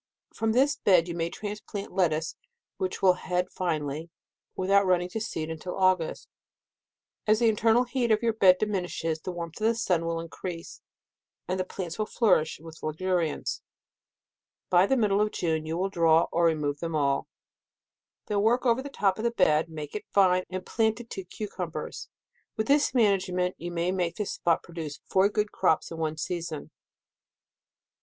From 0.33 0.53
this 0.53 0.77
bed 0.77 1.07
you 1.07 1.13
may 1.13 1.29
transplant 1.29 1.91
lettuce, 1.91 2.35
which 2.77 3.03
will 3.03 3.13
head 3.13 3.51
finely, 3.51 4.09
without 4.55 4.83
running 4.87 5.09
to 5.09 5.21
seed 5.21 5.47
until 5.51 5.77
August. 5.77 6.27
As 7.27 7.37
the 7.37 7.47
internal 7.49 7.83
heat 7.83 8.09
of 8.09 8.23
your 8.23 8.33
bed 8.33 8.57
diminishes, 8.57 9.21
the 9.21 9.31
warmth 9.31 9.61
of 9.61 9.67
the 9.67 9.75
sun 9.75 10.07
will 10.07 10.19
increase, 10.19 10.81
and 11.47 11.59
the 11.59 11.63
plants 11.63 11.99
will 11.99 12.07
flourish 12.07 12.59
with 12.59 12.81
luxuriance. 12.81 13.61
By 14.71 14.87
the 14.87 14.97
middle 14.97 15.21
of 15.21 15.29
June 15.33 15.67
you 15.67 15.77
will 15.77 15.89
draw, 15.91 16.25
or 16.31 16.45
remove 16.45 16.79
them 16.79 16.93
DECEMBER. 16.93 17.25
206 18.25 18.27
all. 18.33 18.39
Ther« 18.39 18.39
work 18.39 18.65
over 18.65 18.81
the 18.81 18.89
top 18.89 19.19
of 19.19 19.23
the 19.23 19.29
bed, 19.29 19.69
make 19.69 19.93
it 19.93 20.05
fine, 20.11 20.45
and 20.49 20.65
plant 20.65 20.99
it 20.99 21.11
to 21.11 21.23
cucumbers. 21.23 22.09
With 22.57 22.65
this 22.65 22.95
management 22.95 23.53
you 23.59 23.69
may 23.71 23.91
make 23.91 24.15
this 24.15 24.33
spot 24.33 24.63
produce 24.63 24.99
four 25.05 25.29
good 25.29 25.51
crops 25.51 25.91
in 25.91 25.99
one 25.99 26.17
season. 26.17 26.71